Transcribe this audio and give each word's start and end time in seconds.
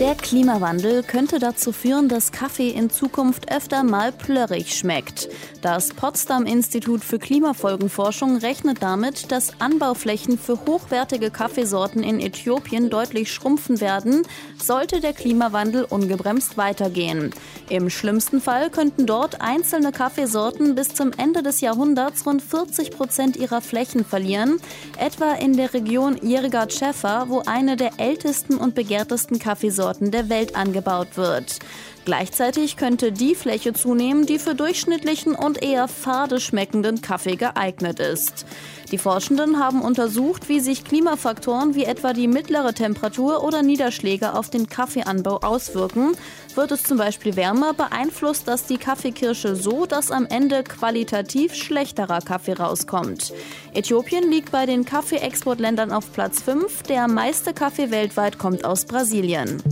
Der 0.00 0.14
Klimawandel 0.14 1.02
könnte 1.02 1.40
dazu 1.40 1.72
führen, 1.72 2.08
dass 2.08 2.30
Kaffee 2.30 2.68
in 2.68 2.88
Zukunft 2.88 3.50
öfter 3.50 3.82
mal 3.82 4.12
plörrig 4.12 4.76
schmeckt. 4.76 5.28
Das 5.60 5.88
Potsdam 5.88 6.46
Institut 6.46 7.02
für 7.02 7.18
Klimafolgenforschung 7.18 8.36
rechnet 8.36 8.80
damit, 8.80 9.32
dass 9.32 9.60
Anbauflächen 9.60 10.38
für 10.38 10.56
hochwertige 10.68 11.32
Kaffeesorten 11.32 12.04
in 12.04 12.20
Äthiopien 12.20 12.90
deutlich 12.90 13.32
schrumpfen 13.32 13.80
werden, 13.80 14.22
sollte 14.62 15.00
der 15.00 15.14
Klimawandel 15.14 15.82
ungebremst 15.82 16.56
weitergehen. 16.56 17.34
Im 17.68 17.90
schlimmsten 17.90 18.40
Fall 18.40 18.70
könnten 18.70 19.04
dort 19.04 19.40
einzelne 19.40 19.90
Kaffeesorten 19.90 20.76
bis 20.76 20.94
zum 20.94 21.10
Ende 21.10 21.42
des 21.42 21.60
Jahrhunderts 21.60 22.24
rund 22.24 22.40
40 22.40 22.92
Prozent 22.92 23.36
ihrer 23.36 23.60
Flächen 23.60 24.04
verlieren, 24.04 24.60
etwa 24.96 25.32
in 25.32 25.56
der 25.56 25.74
Region 25.74 26.16
Yirgat 26.22 26.72
Shefa, 26.72 27.28
wo 27.28 27.42
eine 27.46 27.76
der 27.76 27.98
ältesten 27.98 28.58
und 28.58 28.76
begehrtesten 28.76 29.40
Kaffeesorten 29.40 29.87
Rebsorten 29.88 30.10
der 30.10 30.28
Welt 30.28 30.54
angebaut 30.54 31.16
wird. 31.16 31.58
Gleichzeitig 32.04 32.76
könnte 32.76 33.12
die 33.12 33.34
Fläche 33.34 33.74
zunehmen, 33.74 34.24
die 34.24 34.38
für 34.38 34.54
durchschnittlichen 34.54 35.34
und 35.34 35.62
eher 35.62 35.88
fade 35.88 36.40
schmeckenden 36.40 37.02
Kaffee 37.02 37.36
geeignet 37.36 38.00
ist. 38.00 38.46
Die 38.90 38.98
Forschenden 38.98 39.58
haben 39.58 39.82
untersucht, 39.82 40.48
wie 40.48 40.60
sich 40.60 40.84
Klimafaktoren 40.84 41.74
wie 41.74 41.84
etwa 41.84 42.14
die 42.14 42.28
mittlere 42.28 42.72
Temperatur 42.72 43.44
oder 43.44 43.62
Niederschläge 43.62 44.34
auf 44.34 44.48
den 44.48 44.68
Kaffeeanbau 44.68 45.38
auswirken. 45.38 46.12
Wird 46.58 46.72
es 46.72 46.82
zum 46.82 46.98
Beispiel 46.98 47.36
wärmer, 47.36 47.72
beeinflusst 47.72 48.48
das 48.48 48.66
die 48.66 48.78
Kaffeekirsche 48.78 49.54
so, 49.54 49.86
dass 49.86 50.10
am 50.10 50.26
Ende 50.26 50.64
qualitativ 50.64 51.54
schlechterer 51.54 52.20
Kaffee 52.20 52.54
rauskommt. 52.54 53.32
Äthiopien 53.74 54.28
liegt 54.28 54.50
bei 54.50 54.66
den 54.66 54.84
Kaffeeexportländern 54.84 55.92
auf 55.92 56.12
Platz 56.12 56.42
5. 56.42 56.82
Der 56.82 57.06
meiste 57.06 57.54
Kaffee 57.54 57.92
weltweit 57.92 58.38
kommt 58.38 58.64
aus 58.64 58.86
Brasilien. 58.86 59.62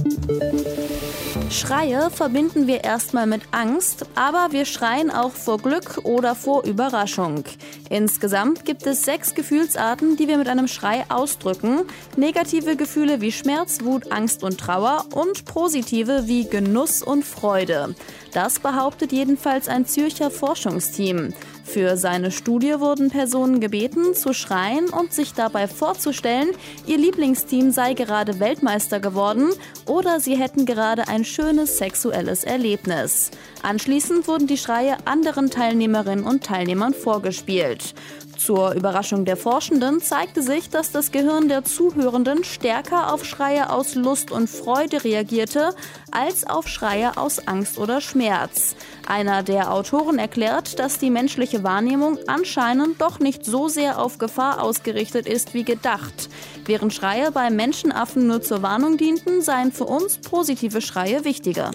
Schreie 1.50 2.10
verbinden 2.10 2.66
wir 2.66 2.84
erstmal 2.84 3.26
mit 3.26 3.42
Angst, 3.52 4.06
aber 4.14 4.48
wir 4.52 4.64
schreien 4.64 5.10
auch 5.10 5.30
vor 5.30 5.58
Glück 5.58 6.00
oder 6.04 6.34
vor 6.34 6.64
Überraschung. 6.64 7.44
Insgesamt 7.88 8.64
gibt 8.64 8.86
es 8.86 9.02
sechs 9.02 9.34
Gefühlsarten, 9.34 10.16
die 10.16 10.26
wir 10.28 10.38
mit 10.38 10.48
einem 10.48 10.66
Schrei 10.66 11.04
ausdrücken. 11.08 11.82
Negative 12.16 12.76
Gefühle 12.76 13.20
wie 13.20 13.32
Schmerz, 13.32 13.82
Wut, 13.82 14.10
Angst 14.12 14.42
und 14.42 14.58
Trauer 14.58 15.04
und 15.14 15.44
positive 15.44 16.26
wie 16.26 16.48
Genuss 16.76 17.02
und 17.02 17.24
Freude. 17.24 17.94
Das 18.34 18.58
behauptet 18.58 19.10
jedenfalls 19.10 19.66
ein 19.66 19.86
Zürcher 19.86 20.30
Forschungsteam. 20.30 21.32
Für 21.64 21.96
seine 21.96 22.30
Studie 22.30 22.78
wurden 22.80 23.08
Personen 23.08 23.60
gebeten, 23.60 24.14
zu 24.14 24.34
schreien 24.34 24.90
und 24.90 25.10
sich 25.10 25.32
dabei 25.32 25.68
vorzustellen, 25.68 26.50
ihr 26.86 26.98
Lieblingsteam 26.98 27.70
sei 27.70 27.94
gerade 27.94 28.40
Weltmeister 28.40 29.00
geworden 29.00 29.48
oder 29.86 30.20
sie 30.20 30.36
hätten 30.36 30.66
gerade 30.66 31.08
ein 31.08 31.24
schönes 31.24 31.78
sexuelles 31.78 32.44
Erlebnis. 32.44 33.30
Anschließend 33.62 34.28
wurden 34.28 34.46
die 34.46 34.58
Schreie 34.58 34.98
anderen 35.06 35.50
Teilnehmerinnen 35.50 36.26
und 36.26 36.44
Teilnehmern 36.44 36.92
vorgespielt. 36.92 37.94
Zur 38.36 38.72
Überraschung 38.72 39.24
der 39.24 39.36
Forschenden 39.36 40.00
zeigte 40.00 40.42
sich, 40.42 40.68
dass 40.68 40.92
das 40.92 41.10
Gehirn 41.10 41.48
der 41.48 41.64
Zuhörenden 41.64 42.44
stärker 42.44 43.12
auf 43.12 43.24
Schreie 43.24 43.70
aus 43.70 43.94
Lust 43.94 44.30
und 44.30 44.48
Freude 44.48 45.04
reagierte 45.04 45.74
als 46.10 46.46
auf 46.46 46.68
Schreie 46.68 47.16
aus 47.16 47.46
Angst 47.48 47.78
oder 47.78 48.00
Schmerz. 48.00 48.76
Einer 49.06 49.42
der 49.42 49.72
Autoren 49.72 50.18
erklärt, 50.18 50.78
dass 50.78 50.98
die 50.98 51.10
menschliche 51.10 51.64
Wahrnehmung 51.64 52.18
anscheinend 52.26 53.00
doch 53.00 53.20
nicht 53.20 53.44
so 53.44 53.68
sehr 53.68 54.00
auf 54.00 54.18
Gefahr 54.18 54.62
ausgerichtet 54.62 55.26
ist 55.26 55.54
wie 55.54 55.64
gedacht. 55.64 56.28
Während 56.64 56.92
Schreie 56.92 57.30
bei 57.30 57.50
Menschenaffen 57.50 58.26
nur 58.26 58.42
zur 58.42 58.62
Warnung 58.62 58.96
dienten, 58.96 59.40
seien 59.40 59.72
für 59.72 59.84
uns 59.84 60.18
positive 60.18 60.80
Schreie 60.80 61.24
wichtiger. 61.24 61.70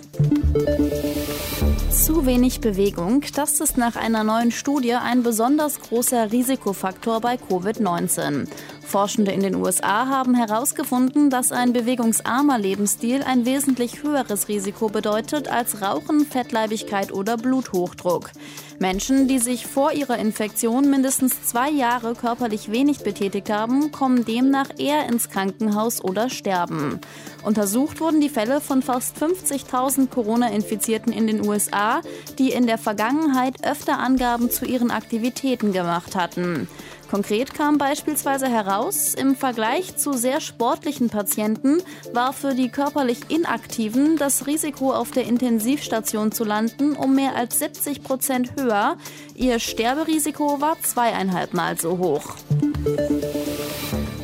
Zu 2.01 2.25
wenig 2.25 2.62
Bewegung, 2.62 3.23
das 3.35 3.59
ist 3.59 3.78
nach 3.78 3.95
einer 3.95 4.23
neuen 4.23 4.50
Studie 4.50 4.95
ein 4.95 5.22
besonders 5.22 5.79
großer 5.79 6.31
Risikofaktor 6.31 7.22
bei 7.22 7.35
Covid-19. 7.35 8.47
Forschende 8.81 9.31
in 9.31 9.42
den 9.42 9.56
USA 9.56 10.08
haben 10.08 10.36
herausgefunden, 10.36 11.30
dass 11.30 11.52
ein 11.52 11.74
bewegungsarmer 11.74 12.58
Lebensstil 12.58 13.24
ein 13.24 13.46
wesentlich 13.46 14.03
höheres 14.03 14.47
Risiko 14.47 14.90
bedeutet 14.90 15.47
als 15.47 15.81
Rauchen, 15.81 16.25
Fettleibigkeit 16.25 17.12
oder 17.12 17.38
Bluthochdruck. 17.38 18.31
Menschen, 18.80 19.28
die 19.28 19.38
sich 19.38 19.68
vor 19.68 19.91
ihrer 19.91 20.18
Infektion 20.18 20.90
mindestens 20.90 21.44
zwei 21.44 21.70
Jahre 21.70 22.16
körperlich 22.16 22.72
wenig 22.72 23.03
betätigt 23.03 23.52
haben, 23.52 23.91
kommen 23.91 24.25
demnach 24.25 24.70
eher 24.78 25.08
ins 25.08 25.30
Krankenhaus 25.30 26.03
oder 26.03 26.31
sterben. 26.31 27.00
Untersucht 27.44 28.00
wurden 28.02 28.22
die 28.22 28.30
Fälle 28.30 28.59
von 28.59 28.81
fast 28.81 29.18
50.000 29.18 30.09
Corona-Infizierten 30.09 31.14
in 31.14 31.28
den 31.28 31.47
USA, 31.47 32.02
die 32.40 32.52
in 32.52 32.66
der 32.66 32.80
Vergangenheit 32.80 33.64
öfter 33.64 34.00
Angaben 34.00 34.50
zu 34.50 34.66
ihren 34.66 34.90
Aktivitäten 34.90 35.74
gemacht 35.74 36.16
hatten. 36.16 36.68
Konkret 37.11 37.53
kam 37.53 37.77
beispielsweise 37.77 38.47
heraus, 38.47 39.16
im 39.16 39.35
Vergleich 39.35 39.97
zu 39.97 40.13
sehr 40.13 40.39
sportlichen 40.39 41.09
Patienten 41.09 41.83
war 42.13 42.31
für 42.31 42.55
die 42.55 42.69
körperlich 42.69 43.19
Inaktiven 43.27 44.16
das 44.16 44.47
Risiko 44.47 44.94
auf 44.94 45.11
der 45.11 45.25
Intensivstation 45.25 46.31
zu 46.31 46.45
landen 46.45 46.95
um 46.95 47.13
mehr 47.13 47.35
als 47.35 47.59
70 47.59 48.01
Prozent 48.01 48.53
höher. 48.57 48.95
Ihr 49.35 49.59
Sterberisiko 49.59 50.61
war 50.61 50.81
zweieinhalb 50.81 51.53
Mal 51.53 51.77
so 51.77 51.97
hoch. 51.97 52.38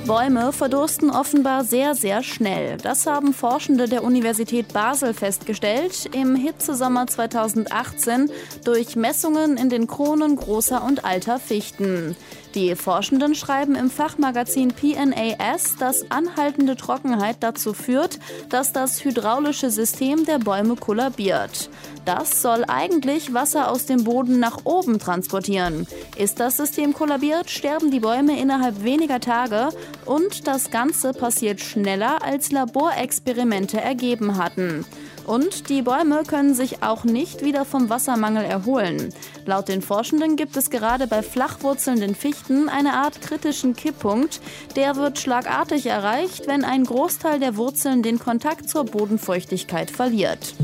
Bäume 0.07 0.53
verdursten 0.53 1.09
offenbar 1.09 1.65
sehr, 1.65 1.93
sehr 1.93 2.23
schnell. 2.23 2.77
Das 2.77 3.05
haben 3.05 3.33
Forschende 3.33 3.89
der 3.89 4.05
Universität 4.05 4.71
Basel 4.71 5.13
festgestellt 5.13 6.09
im 6.13 6.33
Hitzesommer 6.33 7.07
2018 7.07 8.31
durch 8.63 8.95
Messungen 8.95 9.57
in 9.57 9.69
den 9.69 9.85
Kronen 9.85 10.37
großer 10.37 10.81
und 10.81 11.03
alter 11.03 11.39
Fichten. 11.39 12.15
Die 12.55 12.75
Forschenden 12.75 13.35
schreiben 13.35 13.75
im 13.75 13.89
Fachmagazin 13.89 14.69
PNAS, 14.69 15.75
dass 15.77 16.09
anhaltende 16.09 16.77
Trockenheit 16.77 17.37
dazu 17.41 17.73
führt, 17.73 18.17
dass 18.47 18.71
das 18.71 19.03
hydraulische 19.03 19.69
System 19.69 20.23
der 20.23 20.39
Bäume 20.39 20.77
kollabiert. 20.77 21.69
Das 22.07 22.41
soll 22.41 22.63
eigentlich 22.69 23.33
Wasser 23.33 23.69
aus 23.69 23.85
dem 23.85 24.05
Boden 24.05 24.39
nach 24.39 24.59
oben 24.63 24.97
transportieren. 24.97 25.85
Ist 26.15 26.39
das 26.39 26.55
System 26.55 26.93
kollabiert, 26.93 27.49
sterben 27.49 27.91
die 27.91 27.99
Bäume 27.99 28.39
innerhalb 28.39 28.81
weniger 28.81 29.19
Tage 29.19 29.71
und 30.05 30.47
das 30.47 30.71
Ganze 30.71 31.11
passiert 31.11 31.59
schneller, 31.59 32.23
als 32.23 32.53
Laborexperimente 32.53 33.81
ergeben 33.81 34.37
hatten. 34.37 34.85
Und 35.27 35.69
die 35.69 35.81
Bäume 35.81 36.23
können 36.23 36.55
sich 36.55 36.81
auch 36.81 37.03
nicht 37.03 37.43
wieder 37.43 37.65
vom 37.65 37.89
Wassermangel 37.89 38.45
erholen. 38.45 39.13
Laut 39.45 39.67
den 39.67 39.81
Forschenden 39.81 40.37
gibt 40.37 40.55
es 40.55 40.69
gerade 40.69 41.05
bei 41.05 41.21
flachwurzelnden 41.21 42.15
Fichten 42.15 42.69
eine 42.69 42.93
Art 42.93 43.21
kritischen 43.21 43.75
Kipppunkt. 43.75 44.39
Der 44.75 44.95
wird 44.95 45.19
schlagartig 45.19 45.85
erreicht, 45.85 46.47
wenn 46.47 46.63
ein 46.63 46.85
Großteil 46.85 47.39
der 47.39 47.57
Wurzeln 47.57 48.03
den 48.03 48.19
Kontakt 48.19 48.69
zur 48.69 48.85
Bodenfeuchtigkeit 48.85 49.91
verliert. 49.91 50.55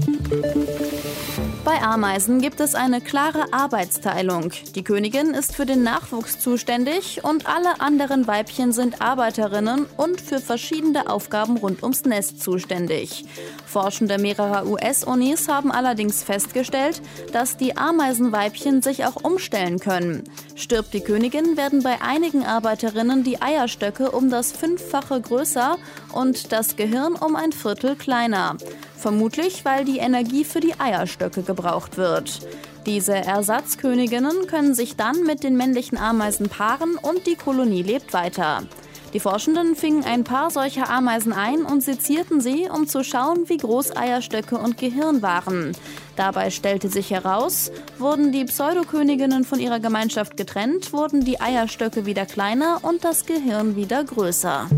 Bei 1.65 1.81
Ameisen 1.81 2.41
gibt 2.41 2.59
es 2.59 2.75
eine 2.75 2.99
klare 2.99 3.53
Arbeitsteilung. 3.53 4.51
Die 4.75 4.83
Königin 4.83 5.33
ist 5.33 5.55
für 5.55 5.65
den 5.65 5.81
Nachwuchs 5.81 6.37
zuständig 6.41 7.23
und 7.23 7.47
alle 7.47 7.79
anderen 7.79 8.27
Weibchen 8.27 8.73
sind 8.73 9.01
Arbeiterinnen 9.01 9.85
und 9.95 10.19
für 10.19 10.39
verschiedene 10.39 11.09
Aufgaben 11.09 11.55
rund 11.55 11.81
ums 11.81 12.03
Nest 12.03 12.41
zuständig. 12.43 13.23
Forschende 13.65 14.17
mehrerer 14.17 14.67
US-Unis 14.67 15.47
haben 15.47 15.71
allerdings 15.71 16.21
festgestellt, 16.21 17.01
dass 17.31 17.55
die 17.55 17.77
Ameisenweibchen 17.77 18.81
sich 18.81 19.05
auch 19.05 19.23
umstellen 19.23 19.79
können. 19.79 20.25
Stirbt 20.55 20.93
die 20.93 21.01
Königin, 21.01 21.55
werden 21.55 21.81
bei 21.81 22.01
einigen 22.01 22.45
Arbeiterinnen 22.45 23.23
die 23.23 23.41
Eierstöcke 23.41 24.11
um 24.11 24.29
das 24.29 24.51
Fünffache 24.51 25.21
größer 25.21 25.77
und 26.11 26.51
das 26.51 26.75
Gehirn 26.75 27.13
um 27.13 27.37
ein 27.37 27.53
Viertel 27.53 27.95
kleiner. 27.95 28.57
Vermutlich, 29.03 29.65
weil 29.65 29.83
die 29.83 29.97
Energie 29.97 30.45
für 30.45 30.61
die 30.61 30.79
Eierstöcke 30.79 31.43
gebraucht 31.43 31.97
wird. 31.97 32.39
Diese 32.85 33.13
Ersatzköniginnen 33.13 34.47
können 34.47 34.73
sich 34.73 34.95
dann 34.95 35.25
mit 35.25 35.43
den 35.43 35.57
männlichen 35.57 35.97
Ameisen 35.97 36.47
paaren 36.47 36.95
und 36.95 37.27
die 37.27 37.35
Kolonie 37.35 37.83
lebt 37.83 38.13
weiter. 38.13 38.63
Die 39.11 39.19
Forschenden 39.19 39.75
fingen 39.75 40.05
ein 40.05 40.23
paar 40.23 40.51
solcher 40.51 40.89
Ameisen 40.89 41.33
ein 41.33 41.63
und 41.63 41.83
sezierten 41.83 42.39
sie, 42.39 42.69
um 42.73 42.87
zu 42.87 43.03
schauen, 43.03 43.49
wie 43.49 43.57
groß 43.57 43.97
Eierstöcke 43.97 44.57
und 44.57 44.77
Gehirn 44.77 45.21
waren. 45.21 45.73
Dabei 46.15 46.49
stellte 46.49 46.87
sich 46.87 47.11
heraus, 47.11 47.73
wurden 47.99 48.31
die 48.31 48.45
Pseudoköniginnen 48.45 49.43
von 49.43 49.59
ihrer 49.59 49.81
Gemeinschaft 49.81 50.37
getrennt, 50.37 50.93
wurden 50.93 51.25
die 51.25 51.41
Eierstöcke 51.41 52.05
wieder 52.05 52.25
kleiner 52.25 52.79
und 52.83 53.03
das 53.03 53.25
Gehirn 53.25 53.75
wieder 53.75 54.05
größer. 54.05 54.69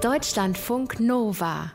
Deutschlandfunk 0.00 0.98
Nova 0.98 1.72